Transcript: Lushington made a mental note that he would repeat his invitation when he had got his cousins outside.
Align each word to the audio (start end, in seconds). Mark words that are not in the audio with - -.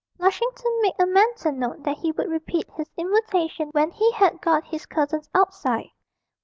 Lushington 0.17 0.75
made 0.81 0.95
a 0.97 1.05
mental 1.05 1.51
note 1.51 1.83
that 1.83 1.99
he 1.99 2.11
would 2.13 2.27
repeat 2.27 2.67
his 2.75 2.89
invitation 2.97 3.69
when 3.69 3.91
he 3.91 4.11
had 4.13 4.41
got 4.41 4.65
his 4.65 4.87
cousins 4.87 5.29
outside. 5.35 5.91